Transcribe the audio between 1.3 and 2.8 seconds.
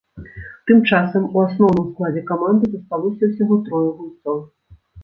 у асноўным складзе каманды